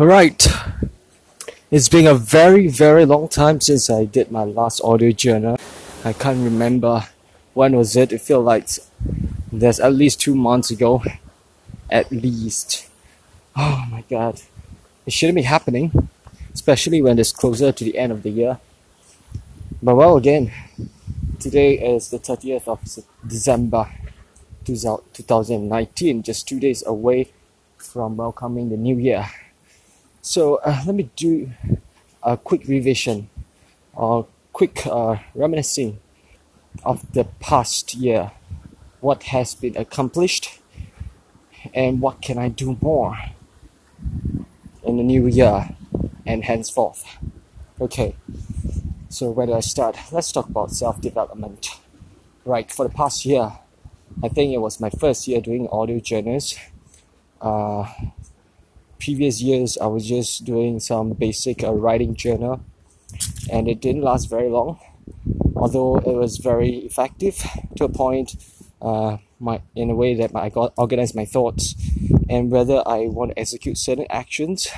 [0.00, 0.48] Alright.
[1.70, 5.58] It's been a very, very long time since I did my last audio journal.
[6.02, 7.04] I can't remember
[7.52, 8.10] when was it.
[8.10, 8.66] It feels like
[9.52, 11.02] there's at least two months ago.
[11.90, 12.88] At least.
[13.54, 14.40] Oh my god.
[15.04, 16.08] It shouldn't be happening.
[16.54, 18.58] Especially when it's closer to the end of the year.
[19.82, 20.50] But well again,
[21.38, 22.80] today is the 30th of
[23.28, 23.86] December
[24.64, 27.28] 2019, just two days away
[27.76, 29.28] from welcoming the new year.
[30.22, 31.50] So uh, let me do
[32.22, 33.28] a quick revision
[33.94, 35.98] or quick uh, reminiscing
[36.84, 38.32] of the past year.
[39.00, 40.60] What has been accomplished
[41.74, 43.16] and what can I do more
[44.84, 45.68] in the new year
[46.26, 47.04] and henceforth.
[47.80, 48.14] Okay,
[49.08, 49.96] so where do I start?
[50.12, 51.78] Let's talk about self development.
[52.44, 53.52] Right, for the past year,
[54.22, 56.58] I think it was my first year doing audio journals.
[57.40, 57.86] Uh,
[59.00, 62.60] previous years, I was just doing some basic uh, writing journal,
[63.50, 64.78] and it didn't last very long.
[65.56, 67.42] Although it was very effective
[67.76, 68.36] to a point,
[68.80, 71.74] uh, my in a way that I got organized my thoughts,
[72.28, 74.68] and whether I want to execute certain actions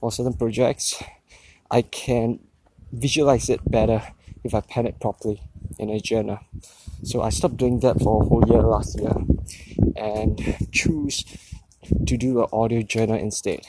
[0.00, 1.02] or certain projects,
[1.70, 2.38] I can
[2.92, 4.02] visualize it better
[4.44, 5.42] if I pen it properly
[5.78, 6.38] in a journal.
[7.02, 9.14] So I stopped doing that for a whole year last year
[9.96, 11.24] and choose
[12.06, 13.66] to do an audio journal instead.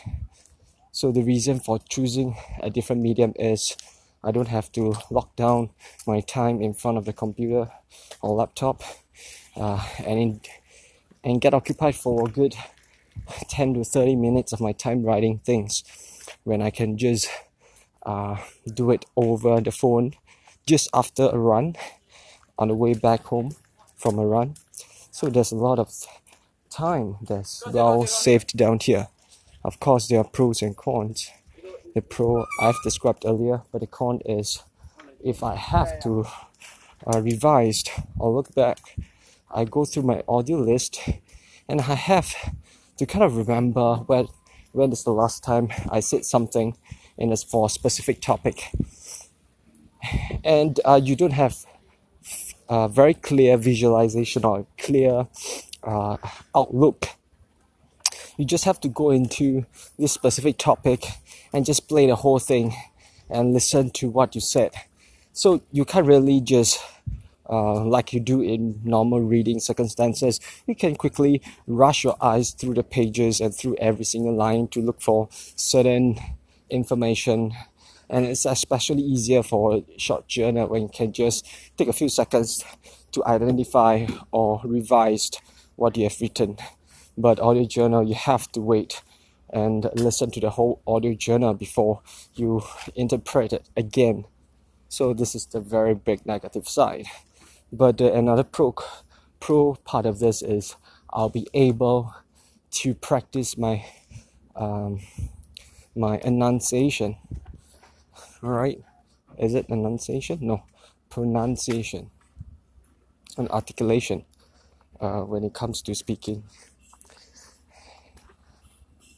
[0.92, 3.76] So the reason for choosing a different medium is
[4.24, 5.70] I don't have to lock down
[6.06, 7.70] my time in front of the computer
[8.22, 8.82] or laptop
[9.56, 10.42] uh, and in,
[11.24, 12.56] and get occupied for a good
[13.50, 15.84] 10 to 30 minutes of my time writing things
[16.44, 17.30] when I can just
[18.06, 18.38] uh,
[18.74, 20.16] do it over the phone
[20.66, 21.76] just after a run
[22.58, 23.56] on the way back home
[23.96, 24.56] from a run.
[25.12, 25.94] So there's a lot of
[26.70, 29.08] time that's well saved down here.
[29.64, 31.30] Of course, there are pros and cons.
[31.94, 34.64] The pro I've described earlier, but the con is
[35.24, 36.26] if I have to
[37.06, 37.84] uh, revise
[38.20, 38.98] or look back,
[39.52, 41.00] I go through my audio list
[41.68, 42.34] and I have
[42.98, 44.28] to kind of remember when
[44.72, 46.78] when is the last time I said something
[47.18, 48.72] in a for a specific topic.
[50.44, 51.66] And uh, you don't have
[52.70, 55.28] a very clear visualization or clear
[55.88, 56.18] uh,
[56.56, 57.10] outlook.
[58.38, 59.66] You just have to go into
[59.98, 61.06] this specific topic
[61.54, 62.76] and just play the whole thing
[63.30, 64.74] and listen to what you said.
[65.34, 66.80] So you can't really just
[67.50, 72.74] uh, like you do in normal reading circumstances, you can quickly rush your eyes through
[72.74, 76.20] the pages and through every single line to look for certain
[76.70, 77.54] information.
[78.10, 81.48] And it's especially easier for a short journal when you can just
[81.78, 82.64] take a few seconds
[83.12, 85.32] to identify or revise
[85.78, 86.58] what you have written.
[87.18, 89.02] But audio journal, you have to wait
[89.50, 92.02] and listen to the whole audio journal before
[92.36, 92.62] you
[92.96, 94.26] interpret it again.
[94.90, 97.06] So this is the very big negative side.
[97.72, 98.76] But another pro
[99.40, 100.76] pro part of this is
[101.12, 102.14] I'll be able
[102.72, 103.86] to practice my
[104.56, 105.00] um,
[105.96, 107.18] my enunciation.
[108.42, 108.84] Right?
[109.38, 110.40] Is it enunciation?
[110.42, 110.64] No,
[111.10, 112.10] pronunciation
[113.38, 114.26] and articulation
[115.00, 116.44] uh, when it comes to speaking.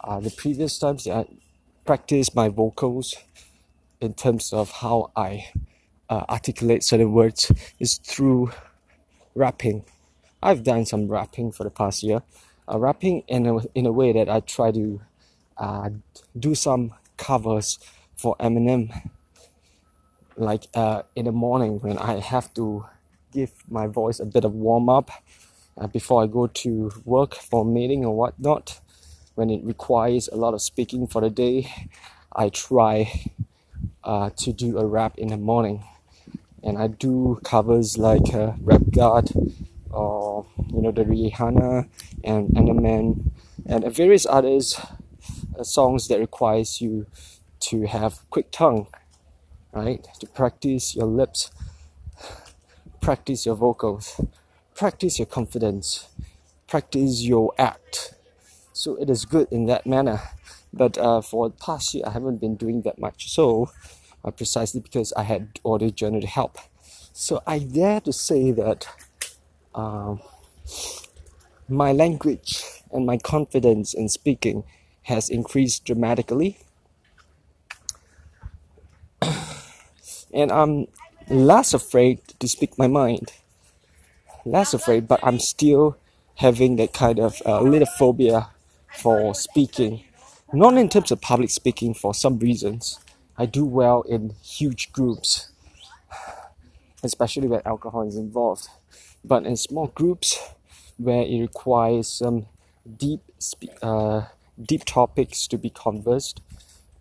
[0.02, 1.26] Uh, the previous times I
[1.86, 3.16] practiced my vocals
[4.00, 5.48] in terms of how I
[6.10, 8.52] uh, articulate certain words is through
[9.36, 9.86] rapping.
[10.42, 12.22] I've done some rapping for the past year.
[12.72, 15.02] Uh, rapping in a, in a way that I try to
[15.58, 15.90] uh,
[16.38, 17.80] do some covers
[18.16, 19.10] for Eminem.
[20.38, 22.86] Like uh, in the morning when I have to
[23.34, 25.12] give my voice a bit of warm up
[25.78, 28.80] uh, before I go to work for meeting or whatnot.
[29.36, 31.72] When it requires a lot of speaking for the day,
[32.34, 33.30] I try
[34.04, 35.84] uh, to do a rap in the morning,
[36.64, 39.30] and I do covers like uh, Rap God
[39.90, 41.88] or you know the Rihanna
[42.24, 43.32] and Eminem
[43.66, 44.80] and various others
[45.58, 47.08] uh, songs that requires you
[47.62, 48.88] to have quick tongue,
[49.74, 50.08] right?
[50.20, 51.52] To practice your lips,
[53.02, 54.22] practice your vocals
[54.80, 56.08] practice your confidence,
[56.66, 58.14] practice your act.
[58.72, 60.22] So it is good in that manner.
[60.72, 63.30] But uh, for the past year, I haven't been doing that much.
[63.30, 63.72] So
[64.24, 66.58] uh, precisely because I had audio journal to help.
[67.12, 68.88] So I dare to say that
[69.76, 70.22] um,
[71.68, 74.64] my language and my confidence in speaking
[75.04, 76.58] has increased dramatically.
[80.34, 80.88] and I'm
[81.30, 83.34] less afraid to speak my mind
[84.46, 85.98] less afraid, but I'm still
[86.36, 88.50] having that kind of uh, little phobia
[88.96, 90.04] for speaking.
[90.54, 93.00] Not in terms of public speaking, for some reasons,
[93.38, 95.52] I do well in huge groups,
[97.04, 98.68] especially when alcohol is involved.
[99.24, 100.40] But in small groups,
[100.98, 102.48] where it requires some
[102.98, 103.22] deep,
[103.82, 104.24] uh,
[104.62, 106.42] deep topics to be conversed,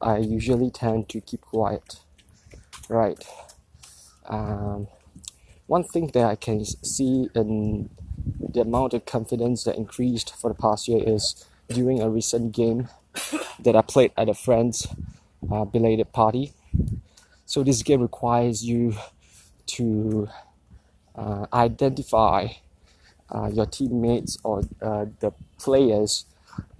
[0.00, 2.00] I usually tend to keep quiet.
[2.88, 3.24] Right.
[4.26, 4.88] Um,
[5.68, 7.90] one thing that I can see in
[8.40, 12.88] the amount of confidence that increased for the past year is during a recent game
[13.60, 14.88] that I played at a friend's
[15.52, 16.54] uh, belated party.
[17.44, 18.96] So this game requires you
[19.66, 20.28] to
[21.14, 22.48] uh, identify
[23.30, 26.24] uh, your teammates or uh, the players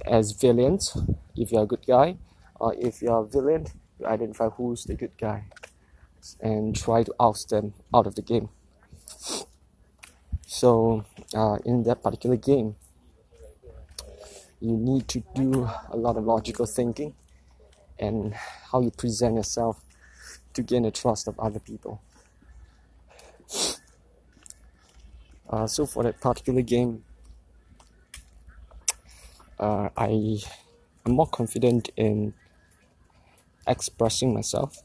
[0.07, 0.97] as villains
[1.37, 2.17] if you're a good guy,
[2.59, 3.67] or if you're a villain,
[4.01, 5.45] you identify who's the good guy
[6.41, 8.49] and try to oust them out of the game.
[10.47, 12.77] So, uh, in that particular game,
[14.61, 17.15] you need to do a lot of logical thinking
[17.99, 19.81] and how you present yourself
[20.55, 22.01] to gain the trust of other people.
[25.49, 27.05] Uh, so for that particular game,
[29.59, 30.39] uh, I
[31.07, 32.35] am more confident in
[33.67, 34.83] expressing myself,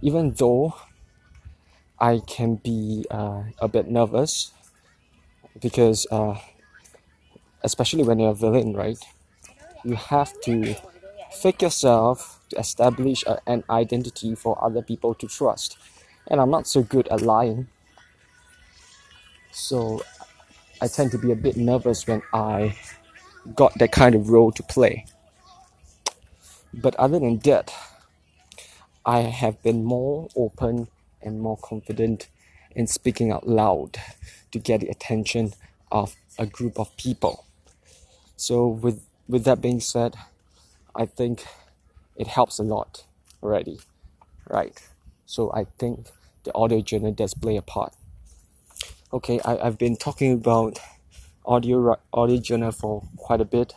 [0.00, 0.74] even though
[2.02, 4.50] I can be uh, a bit nervous
[5.60, 6.36] because uh,
[7.62, 8.98] especially when you're a villain, right?
[9.84, 10.74] You have to
[11.30, 15.78] fake yourself to establish a, an identity for other people to trust.
[16.26, 17.68] And I'm not so good at lying.
[19.52, 20.02] So
[20.80, 22.76] I tend to be a bit nervous when I
[23.54, 25.06] got that kind of role to play.
[26.74, 27.72] But other than that,
[29.06, 30.88] I have been more open
[31.22, 32.28] and more confident
[32.74, 33.98] in speaking out loud
[34.50, 35.52] to get the attention
[35.90, 37.44] of a group of people.
[38.36, 40.16] So with with that being said,
[40.94, 41.44] I think
[42.16, 43.04] it helps a lot
[43.42, 43.80] already,
[44.48, 44.80] right?
[45.26, 46.08] So I think
[46.44, 47.92] the audio journal does play a part.
[49.12, 50.78] Okay, I, I've been talking about
[51.44, 53.74] audio audio journal for quite a bit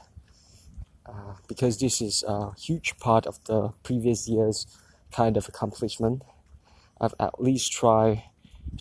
[1.05, 4.65] uh, because this is a huge part of the previous year's
[5.11, 6.23] kind of accomplishment.
[6.99, 8.23] I've at least tried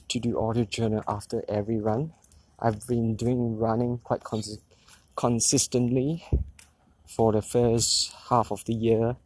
[0.08, 2.12] to do audio journal after every run.
[2.58, 4.74] I've been doing running quite consistently
[5.16, 6.24] consistently
[7.06, 9.16] for the first half of the year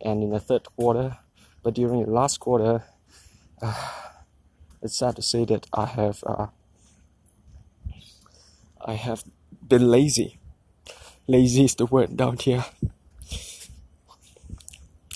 [0.00, 1.16] and in the third quarter.
[1.62, 2.84] But during the last quarter,
[3.60, 3.90] uh,
[4.82, 6.46] it's sad to say that I have uh,
[8.84, 9.24] I have
[9.66, 10.38] been lazy.
[11.26, 12.64] Lazy is the word down here.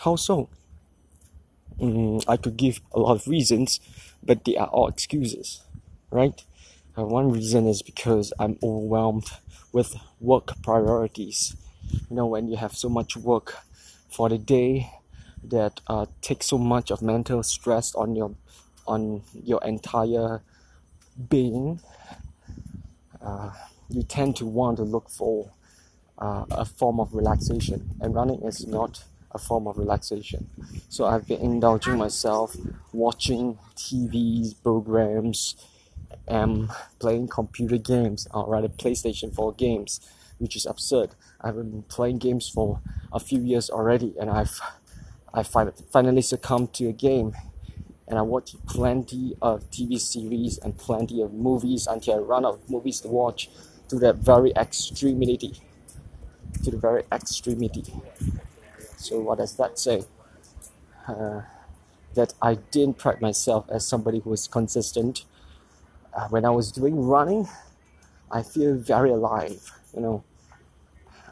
[0.01, 0.49] How so?
[1.83, 3.81] Mm, I could give a lot of reasons,
[4.23, 5.63] but they are all excuses,
[6.11, 6.41] right?
[6.97, 9.27] Uh, one reason is because I'm overwhelmed
[9.73, 11.57] with work priorities.
[12.09, 13.57] You know, when you have so much work
[14.11, 14.91] for the day
[15.45, 18.35] that uh, takes so much of mental stress on your
[18.87, 20.43] on your entire
[21.31, 21.81] being,
[23.21, 23.51] uh,
[23.89, 25.51] you tend to want to look for
[26.19, 30.49] uh, a form of relaxation, and running is not a form of relaxation.
[30.89, 32.57] So I've been indulging myself
[32.93, 35.57] watching TV programs
[36.29, 40.01] am playing computer games or rather PlayStation 4 games,
[40.39, 41.15] which is absurd.
[41.41, 42.81] I've been playing games for
[43.13, 44.61] a few years already, and I've
[45.35, 47.35] I finally succumbed to a game,
[48.07, 52.55] and I watched plenty of TV series and plenty of movies until I run out
[52.55, 53.49] of movies to watch
[53.89, 55.55] to that very extremity.
[56.65, 57.85] To the very extremity.
[59.03, 60.05] So what does that say?
[61.09, 61.43] Uh,
[62.15, 65.25] that I didn't pride myself as somebody who is consistent
[66.15, 67.49] uh, when I was doing running,
[68.31, 69.73] I feel very alive.
[69.95, 70.25] You know,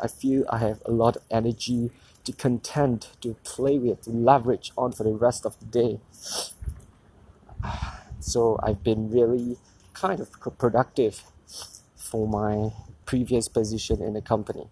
[0.03, 1.91] I feel I have a lot of energy
[2.25, 6.01] to contend, to play with, to leverage on for the rest of the day.
[8.23, 9.57] So I've been really
[9.95, 11.23] kind of productive
[11.97, 12.71] for my
[13.07, 14.69] previous position in the company.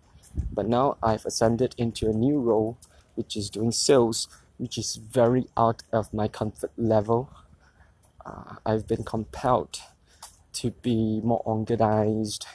[0.53, 2.79] But now I've ascended into a new role,
[3.15, 7.31] which is doing sales, which is very out of my comfort level.
[8.25, 9.81] Uh, I've been compelled
[10.55, 12.47] to be more organized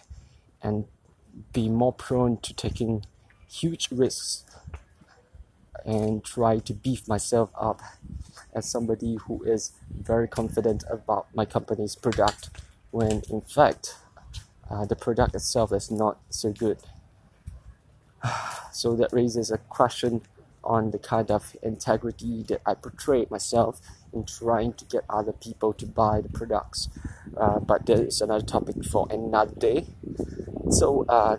[0.62, 0.86] and
[1.52, 3.06] be more prone to taking
[3.50, 4.44] huge risks
[5.86, 7.82] and try to beef myself up
[8.54, 12.50] as somebody who is very confident about my company's product
[12.92, 13.96] when in fact
[14.70, 16.78] uh, the product itself is not so good.
[18.74, 20.22] So that raises a question
[20.64, 23.82] on the kind of integrity that I portray myself
[24.14, 26.90] in trying to get other people to buy the products.
[27.38, 29.88] Uh, but that is another topic for another day.
[30.72, 31.38] So, uh,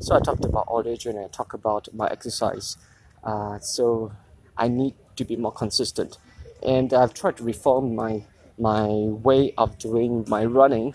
[0.00, 2.76] So I talked about audio and I talked about my exercise.
[3.24, 4.12] Uh, so
[4.56, 6.18] I need to be more consistent,
[6.62, 8.24] and I've tried to reform my
[8.58, 10.94] my way of doing my running,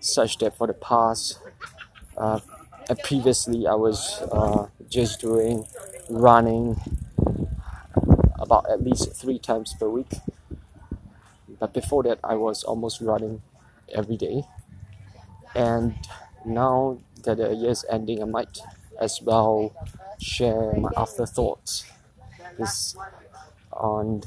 [0.00, 1.38] such that for the past
[2.16, 2.40] uh,
[2.94, 5.66] previously I was uh, just doing
[6.08, 6.80] running
[8.38, 10.12] about at least three times per week.
[11.58, 13.42] But before that, I was almost running
[13.92, 14.44] every day.
[15.54, 15.94] And
[16.44, 18.58] now that the year is ending, I might
[19.00, 19.74] as well
[20.20, 21.84] share my afterthoughts
[22.58, 22.96] is
[23.72, 24.22] on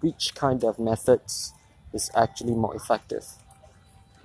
[0.00, 1.54] which kind of methods
[1.92, 3.24] is actually more effective.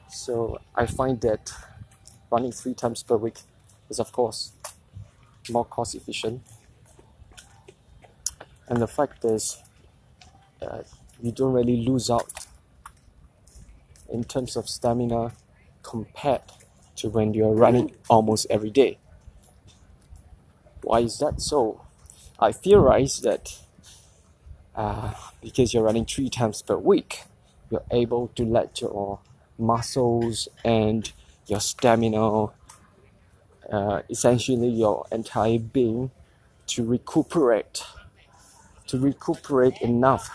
[0.10, 1.52] So I find that
[2.32, 3.40] running three times per week
[3.90, 4.52] is, of course,
[5.50, 6.42] more cost efficient.
[8.68, 9.58] And the fact is,
[10.62, 10.84] uh,
[11.22, 12.32] you don't really lose out
[14.10, 15.34] in terms of stamina
[15.82, 16.42] compared
[16.96, 18.98] to when you're running almost every day.
[20.82, 21.82] Why is that so?
[22.40, 23.58] I theorize that
[24.76, 27.24] uh, because you're running three times per week,
[27.70, 29.20] you're able to let your
[29.58, 31.12] muscles and
[31.48, 32.48] your stamina,
[33.72, 36.12] uh, essentially your entire being,
[36.68, 37.84] to recuperate,
[38.88, 40.30] to recuperate enough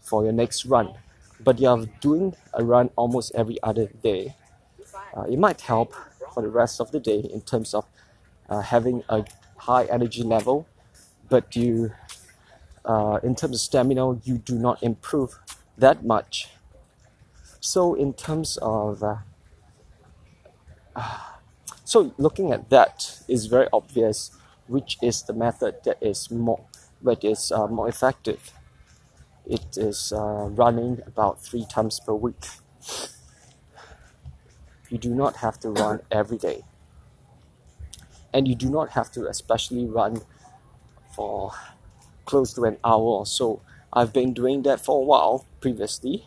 [0.00, 0.94] for your next run.
[1.40, 4.34] But you're doing a run almost every other day.
[5.16, 5.94] Uh, it might help
[6.32, 7.86] for the rest of the day in terms of
[8.48, 9.24] uh, having a
[9.56, 10.66] high energy level,
[11.28, 11.92] but you,
[12.84, 15.38] uh, in terms of stamina, you do not improve
[15.78, 16.48] that much.
[17.60, 19.16] So, in terms of uh,
[21.94, 24.32] so looking at that is very obvious
[24.66, 26.64] which is the method that is more
[27.00, 28.52] that is uh, more effective.
[29.46, 32.44] It is uh, running about three times per week.
[34.88, 36.62] You do not have to run every day.
[38.32, 40.22] And you do not have to especially run
[41.14, 41.52] for
[42.24, 43.60] close to an hour or so.
[43.92, 46.26] I've been doing that for a while previously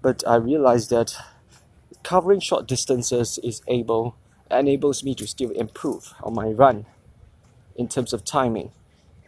[0.00, 1.14] but i realized that
[2.02, 4.16] covering short distances is able
[4.52, 6.86] enables me to still improve on my run
[7.76, 8.70] in terms of timing.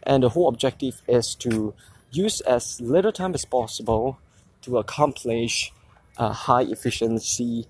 [0.03, 1.73] And the whole objective is to
[2.11, 4.19] use as little time as possible
[4.61, 5.71] to accomplish
[6.17, 7.67] a high efficiency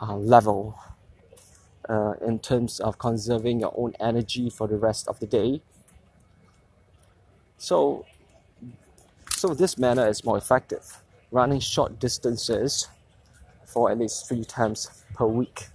[0.00, 0.78] uh, level
[1.88, 5.62] uh, in terms of conserving your own energy for the rest of the day.
[7.58, 8.04] So,
[9.30, 11.02] so this manner is more effective.
[11.30, 12.88] Running short distances
[13.64, 15.68] for at least three times per week.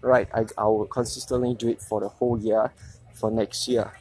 [0.00, 2.72] Right, I, I will consistently do it for the whole year
[3.14, 3.92] for next year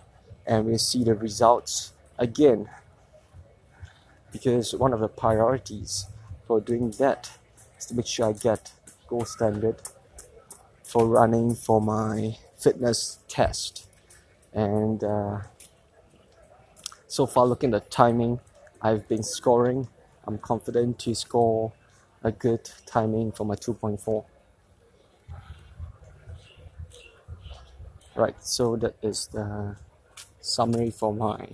[0.46, 2.70] and we'll see the results again.
[4.32, 6.08] Because one of the priorities
[6.46, 7.32] for doing that
[7.78, 8.72] is to make sure I get
[9.08, 9.82] gold standard
[10.84, 13.88] for running for my fitness test.
[14.54, 15.40] And uh,
[17.08, 18.40] so far looking at the timing
[18.82, 19.88] I've been scoring.
[20.28, 21.72] I'm confident to score
[22.24, 24.26] a good timing for my 2.4
[28.16, 29.76] right so that is the
[30.40, 31.48] summary for my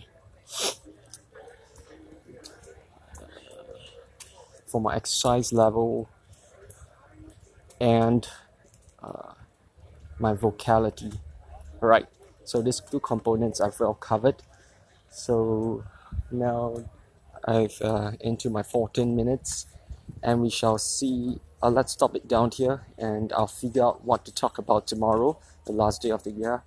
[4.66, 6.10] for my exercise level
[7.80, 8.28] and
[9.04, 9.34] uh,
[10.20, 11.12] my vocality
[11.82, 12.06] right
[12.44, 14.44] so these two components I've well covered
[15.10, 15.84] so
[16.32, 16.76] now
[17.46, 19.66] I've uh, into my 14 minutes
[20.24, 21.40] and we shall see.
[21.64, 25.38] Uh, let's stop it down here and I'll figure out what to talk about tomorrow,
[25.66, 26.64] the last day of the year.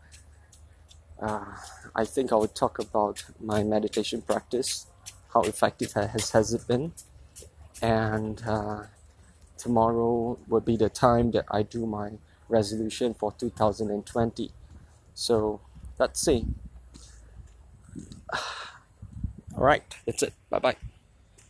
[1.20, 1.56] Uh,
[1.94, 4.86] I think I will talk about my meditation practice,
[5.32, 6.92] how effective has, has it been,
[7.82, 8.84] and uh,
[9.56, 12.12] tomorrow will be the time that I do my
[12.48, 14.50] resolution for 2020.
[15.14, 15.60] So
[15.98, 16.46] let's see.
[19.56, 20.34] All right, that's it.
[20.50, 20.93] Bye bye.